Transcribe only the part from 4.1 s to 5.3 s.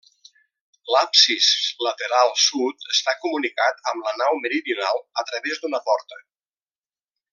nau meridional a